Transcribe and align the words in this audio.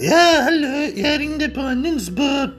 Ja, 0.00 0.40
hallå, 0.42 0.90
jag 0.94 1.20
ringde 1.20 1.48
på 1.48 1.60
annons 1.60 2.10
på 2.16 2.50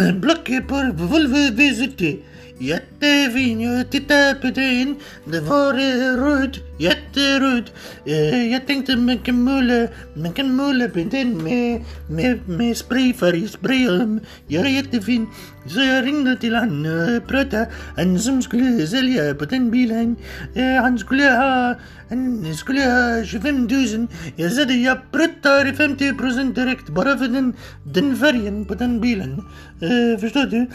äh, 0.00 0.14
blocket 0.14 0.68
på 0.68 0.74
Volvo 0.94 1.36
V70. 1.36 2.18
Jättefin, 2.60 3.60
jag 3.60 3.90
tittade 3.90 4.34
på 4.34 4.46
den. 4.46 4.96
Det 5.24 5.40
var 5.40 5.72
röd, 6.16 6.58
jätteröd. 6.78 7.70
Eh, 8.06 8.52
jag 8.52 8.66
tänkte 8.66 8.96
man 8.96 9.18
kan 9.18 9.42
måla, 9.42 9.88
man 10.14 10.32
kan 10.32 10.54
måla 10.54 10.88
på 10.88 10.98
den 10.98 11.42
med, 11.44 11.84
med, 12.10 12.48
med 12.48 12.76
sprayfärg, 12.76 13.48
spraya 13.48 14.18
Jag 14.46 14.66
är 14.66 14.70
jättefin. 14.70 15.26
Så 15.66 15.80
jag 15.80 16.06
ringde 16.06 16.36
till 16.36 16.54
han 16.54 16.86
och 16.86 17.28
pratade. 17.28 17.68
Han 17.96 18.18
som 18.18 18.42
skulle 18.42 18.86
sälja 18.86 19.34
på 19.34 19.44
den 19.44 19.70
bilen, 19.70 20.16
eh, 20.54 20.82
han 20.82 20.98
skulle 20.98 21.22
ha, 21.22 21.74
han 22.08 22.54
skulle 22.54 22.80
ha 22.80 23.24
25 23.24 23.68
000. 23.70 24.06
Jag 24.36 24.52
sa 24.52 24.64
det, 24.64 24.74
jag 24.74 24.98
pruttar 25.12 25.72
50 25.72 26.14
procent 26.14 26.54
direkt 26.54 26.88
bara 26.88 27.18
för 27.18 27.28
den, 27.28 27.54
den 27.84 28.16
färgen 28.16 28.64
på 28.64 28.74
den 28.74 29.00
bilen. 29.00 29.42
Eh, 29.80 30.20
förstår 30.20 30.46
du? 30.46 30.66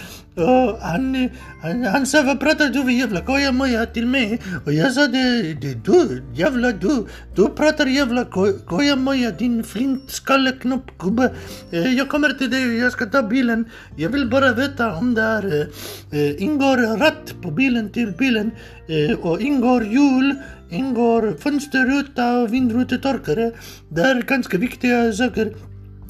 Och 0.44 0.80
han, 0.82 1.16
eh, 1.16 1.32
han, 1.62 1.73
han 1.82 2.06
sa 2.06 2.22
vad 2.24 2.40
pratar 2.40 2.70
du 2.70 2.82
för 2.82 2.90
jävla 2.90 3.22
koja 3.22 3.52
moja 3.52 3.86
till 3.86 4.08
mig? 4.08 4.42
Och 4.66 4.74
jag 4.74 4.94
sa 4.94 5.08
det, 5.08 5.54
det 5.62 5.86
du 5.86 6.24
jävla 6.34 6.72
du, 6.72 7.06
du 7.36 7.50
pratar 7.50 7.86
jävla 7.86 8.26
koja 8.66 8.96
moja 8.96 9.32
din 9.32 9.64
flintskalleknoppgubbe. 9.64 11.34
Eh, 11.72 11.94
jag 11.94 12.10
kommer 12.10 12.30
till 12.30 12.50
dig 12.50 12.68
och 12.68 12.74
jag 12.74 12.92
ska 12.92 13.06
ta 13.06 13.24
bilen. 13.24 13.66
Jag 13.98 14.10
vill 14.10 14.30
bara 14.30 14.54
veta 14.54 14.96
om 14.96 15.14
det 15.14 15.22
är, 15.22 15.46
eh, 15.62 16.20
eh, 16.20 16.44
ingår 16.44 16.98
ratt 16.98 17.36
på 17.42 17.52
bilen 17.52 17.90
till 17.92 18.12
bilen 18.18 18.52
eh, 18.88 19.18
och 19.20 19.42
ingår 19.42 19.84
hjul 19.84 20.36
ingår 20.74 21.38
fönsterruta 21.40 22.38
och 22.38 22.54
vindrutetorkare. 22.54 23.52
Det 23.90 24.02
är 24.02 24.22
ganska 24.22 24.58
viktiga 24.58 25.14
saker 25.14 25.54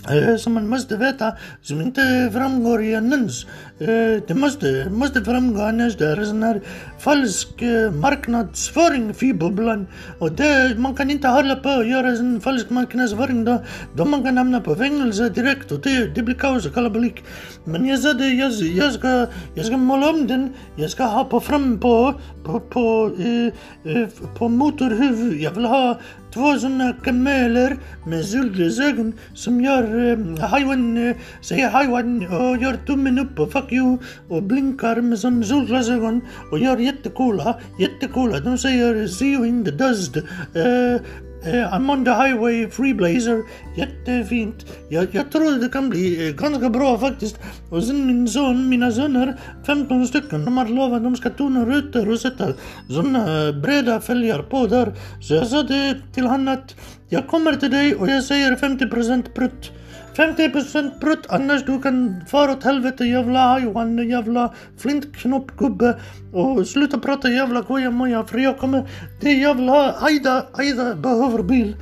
Eh, 0.09 0.35
som 0.37 0.53
man 0.53 0.67
måste 0.67 0.97
veta, 0.97 1.33
som 1.61 1.81
inte 1.81 2.29
framgår 2.33 2.83
i 2.83 2.95
annons. 2.95 3.45
Eh, 3.79 4.23
det 4.27 4.35
måste, 4.35 4.89
måste 4.89 5.23
framgå 5.23 5.61
annars 5.61 5.95
det 5.97 6.07
är 6.07 6.23
sån 6.25 6.43
här 6.43 6.61
falsk 6.99 7.61
eh, 7.61 7.91
marknadsföring 7.91 9.13
fy 9.13 9.33
bubblan. 9.33 9.87
Och 10.19 10.31
det, 10.31 10.75
man 10.77 10.95
kan 10.95 11.09
inte 11.09 11.27
hålla 11.27 11.55
på 11.55 11.69
och 11.69 11.85
göra 11.85 12.15
sån 12.15 12.41
falsk 12.41 12.69
marknadsföring 12.69 13.45
då, 13.45 13.63
då 13.95 14.05
man 14.05 14.23
kan 14.23 14.37
hamna 14.37 14.61
på 14.61 14.75
fängelse 14.75 15.29
direkt 15.29 15.71
och 15.71 15.79
det, 15.79 16.15
det 16.15 16.23
blir 16.23 16.35
kaos 16.35 16.65
och 16.65 16.73
kalabalik. 16.73 17.23
Men 17.63 17.85
jag 17.85 17.99
sa 17.99 18.13
det, 18.13 18.27
jag, 18.27 18.51
jag, 18.51 18.93
ska, 18.93 19.27
jag 19.55 19.65
ska 19.65 19.77
måla 19.77 20.09
om 20.09 20.27
den, 20.27 20.53
jag 20.75 20.89
ska 20.89 21.03
ha 21.03 21.23
på 21.23 21.39
fram 21.39 21.79
på, 21.79 22.13
på, 22.45 22.59
på, 22.59 23.11
eh, 23.19 23.93
eh, 23.93 24.07
på 24.37 24.49
motorhuv, 24.49 25.41
jag 25.41 25.51
vill 25.51 25.65
ha 25.65 25.99
två 26.33 26.59
sådana 26.59 26.93
kameler 26.93 27.77
med 28.05 28.25
solglasögon 28.25 29.13
som 29.33 29.61
gör 29.61 29.83
eh, 30.11 30.49
hajwan, 30.49 30.97
eh, 30.97 31.15
säger 31.41 31.69
hajwan 31.69 32.27
och 32.27 32.57
gör 32.57 32.77
tummen 32.85 33.19
upp 33.19 33.39
och 33.39 33.51
fuck 33.51 33.71
you 33.71 33.97
och 34.29 34.43
blinkar 34.43 35.01
med 35.01 35.19
sådana 35.19 35.43
solglasögon 35.43 36.21
och 36.51 36.59
gör 36.59 36.77
jättecoola, 36.77 37.59
jättecoola. 37.79 38.39
De 38.39 38.57
säger 38.57 39.07
see 39.07 39.33
you 39.33 39.47
in 39.47 39.65
the 39.65 39.71
dust. 39.71 40.17
Eh, 40.17 41.01
Uh, 41.45 41.73
I'm 41.73 41.89
on 41.89 42.05
the 42.05 42.13
highway, 42.13 42.67
free 42.69 42.93
blazer. 42.93 43.43
Jättefint. 43.75 44.65
Jag, 44.89 45.07
jag 45.11 45.31
tror 45.31 45.61
det 45.61 45.69
kan 45.69 45.89
bli 45.89 46.29
uh, 46.29 46.35
ganska 46.35 46.69
bra 46.69 46.97
faktiskt. 46.97 47.39
Och 47.69 47.83
sen 47.83 48.07
min 48.07 48.27
son, 48.27 48.69
mina 48.69 48.91
söner, 48.91 49.39
15 49.65 50.07
stycken, 50.07 50.45
de 50.45 50.57
har 50.57 50.67
lovat 50.67 50.97
att 50.97 51.03
de 51.03 51.15
ska 51.15 51.29
tona 51.29 51.65
rutor 51.65 52.09
och 52.09 52.19
sätta 52.19 52.53
såna 52.89 53.47
uh, 53.47 53.61
breda 53.61 54.01
fälgar 54.01 54.41
på 54.41 54.67
där. 54.67 54.93
Så 55.21 55.33
jag 55.33 55.47
sa 55.47 55.63
det 55.63 55.95
till 56.13 56.25
honom 56.25 56.47
att 56.47 56.75
jag 57.09 57.27
kommer 57.27 57.53
till 57.53 57.71
dig 57.71 57.95
och 57.95 58.07
jag 58.07 58.23
säger 58.23 58.55
50% 58.55 59.33
prutt. 59.33 59.71
50% 60.15 60.99
prutt 60.99 61.25
annars 61.29 61.65
du 61.65 61.81
kan 61.81 62.23
fara 62.27 62.51
åt 62.51 62.63
helvete 62.63 63.05
jävla 63.05 63.59
Johan, 63.59 64.09
jävla 64.09 64.53
flintknoppgubbe 64.77 65.95
och 66.33 66.67
sluta 66.67 66.99
prata 66.99 67.29
jävla 67.29 67.61
gojamoja 67.61 68.23
för 68.23 68.37
jag 68.37 68.57
kommer, 68.57 68.89
det 69.21 69.31
jävla 69.31 69.95
Aida, 69.99 70.45
Aida 70.53 70.95
behöver 70.95 71.43
bil. 71.43 71.75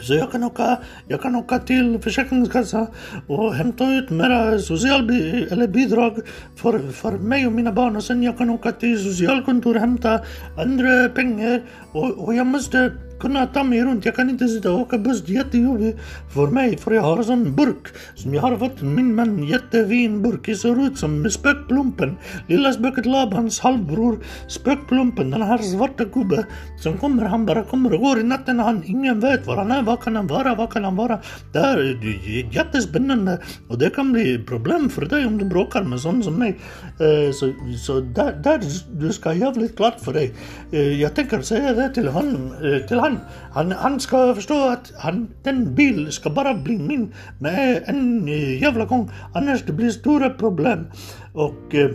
Så 0.00 0.14
jag 0.14 0.32
kan 0.32 0.44
åka, 0.44 0.78
jag 1.08 1.22
kan 1.22 1.36
åka 1.36 1.58
till 1.58 1.98
Försäkringskassan 1.98 2.86
och 3.26 3.54
hämta 3.54 3.92
ut 3.92 4.10
mera 4.10 4.58
socialbidrag 4.58 5.52
eller 5.52 5.68
bidrag 5.68 6.20
för, 6.56 6.78
för 6.78 7.12
mig 7.12 7.46
och 7.46 7.52
mina 7.52 7.72
barn. 7.72 7.96
Och 7.96 8.04
sen 8.04 8.22
jag 8.22 8.38
kan 8.38 8.50
åka 8.50 8.72
till 8.72 9.04
socialkontor 9.04 9.74
och 9.74 9.80
hämta 9.80 10.20
andra 10.58 11.08
pengar. 11.08 11.62
Och, 11.92 12.10
och 12.10 12.34
jag 12.34 12.46
måste 12.46 12.92
kunna 13.20 13.46
ta 13.46 13.64
mig 13.64 13.84
runt. 13.84 14.04
Jag 14.04 14.16
kan 14.16 14.30
inte 14.30 14.48
sitta 14.48 14.72
och 14.72 14.80
åka 14.80 14.98
buss. 14.98 15.22
Det 15.26 15.32
är 15.32 15.36
jättejobbigt 15.36 15.98
för 16.34 16.46
mig 16.46 16.76
för 16.76 16.90
jag 16.90 17.02
har 17.02 17.18
en 17.18 17.24
sån 17.24 17.54
burk 17.54 17.86
som 18.14 18.34
jag 18.34 18.42
har 18.42 18.56
fått 18.56 18.82
min 18.82 19.14
man. 19.14 19.44
Jättefin 19.44 20.22
burk. 20.22 20.46
Det 20.46 20.54
ser 20.54 20.86
ut 20.86 20.98
som 20.98 21.30
Spökplumpen. 21.30 22.16
Lilla 22.48 22.72
spöket 22.72 23.06
Labans 23.06 23.60
halvbror. 23.60 24.18
Spökplumpen, 24.48 25.30
den 25.30 25.42
här 25.42 25.58
svarta 25.58 26.04
gubben 26.04 26.44
som 26.82 26.98
kommer. 26.98 27.24
Han 27.24 27.46
bara 27.46 27.64
kommer 27.64 27.92
och 27.92 28.00
går 28.00 28.20
i 28.20 28.22
natten. 28.22 28.58
Han, 28.58 28.82
ingen 28.86 29.20
vet 29.20 29.46
var 29.46 29.56
han 29.56 29.70
är. 29.70 29.82
Vad 29.82 30.00
kan 30.00 30.16
han 30.16 30.26
vara? 30.26 30.54
Vad 30.54 30.72
kan 30.72 30.84
han 30.84 30.96
vara? 30.96 31.18
Det 31.52 31.58
är 31.58 32.54
jättespännande 32.54 33.38
och 33.68 33.78
det 33.78 33.90
kan 33.90 34.12
bli 34.12 34.38
problem 34.38 34.88
för 34.88 35.06
dig 35.06 35.26
om 35.26 35.38
du 35.38 35.44
bråkar 35.44 35.82
med 35.82 36.00
sån 36.00 36.22
som 36.22 36.34
mig. 36.34 36.58
Eh, 37.00 37.32
så, 37.32 37.52
så 37.78 38.00
där, 38.00 38.32
där 38.44 38.60
du 38.92 39.12
ska 39.12 39.32
jävligt 39.32 39.76
klart 39.76 40.00
för 40.00 40.12
dig. 40.12 40.34
Eh, 40.72 41.00
jag 41.00 41.14
tänker 41.14 41.42
säga 41.42 41.74
det 41.74 41.88
till 41.94 42.08
honom. 42.08 42.52
Eh, 42.62 42.86
till 42.86 42.98
honom 42.98 43.09
han, 43.10 43.18
han, 43.52 43.72
han 43.72 44.00
ska 44.00 44.34
förstå 44.34 44.68
att 44.68 44.92
han, 44.98 45.28
den 45.42 45.74
bil 45.74 46.12
ska 46.12 46.30
bara 46.30 46.54
bli 46.54 46.78
min 46.78 47.14
med 47.38 47.82
en 47.86 48.26
jävla 48.58 48.84
gång. 48.84 49.10
Annars 49.34 49.62
det 49.62 49.72
blir 49.72 49.90
stora 49.90 50.30
problem. 50.30 50.86
Och 51.32 51.74
eh, 51.74 51.90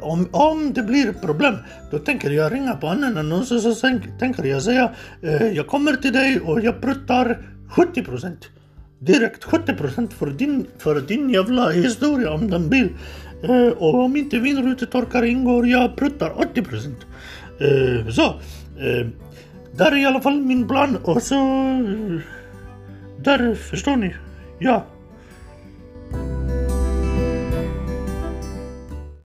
om, 0.00 0.28
om 0.32 0.72
det 0.72 0.82
blir 0.82 1.12
problem, 1.12 1.54
då 1.90 1.98
tänker 1.98 2.30
jag 2.30 2.52
ringa 2.52 2.74
på 2.76 2.86
annan 2.86 3.16
annons 3.16 3.52
och 3.52 3.60
så 3.60 3.74
tänker 4.18 4.44
jag 4.44 4.62
säga 4.62 4.90
eh, 5.22 5.46
jag 5.46 5.66
kommer 5.66 5.92
till 5.92 6.12
dig 6.12 6.40
och 6.40 6.60
jag 6.60 6.80
pruttar 6.80 7.38
70 7.68 8.02
procent. 8.02 8.48
Direkt 8.98 9.44
70 9.44 9.74
procent 9.74 10.12
för 10.12 10.26
din, 10.26 10.66
för 10.78 11.00
din 11.00 11.30
jävla 11.30 11.70
historia 11.70 12.32
om 12.32 12.50
den 12.50 12.68
bil. 12.68 12.88
Eh, 13.42 13.68
och 13.68 13.94
om 13.94 14.16
inte 14.16 14.38
vindrutetorkare 14.38 15.28
ingår, 15.28 15.66
jag 15.66 15.96
pruttar 15.96 16.38
80 16.38 16.62
procent. 16.62 16.98
Eh, 17.60 18.08
så. 18.08 18.24
Eh, 18.80 19.06
där 19.80 19.92
är 19.92 19.96
i 19.96 20.04
alla 20.04 20.20
fall 20.20 20.40
min 20.40 20.68
plan 20.68 20.96
och 20.96 21.22
så... 21.22 21.34
Där 23.18 23.54
förstår 23.54 23.96
ni. 23.96 24.14
Ja. 24.58 24.86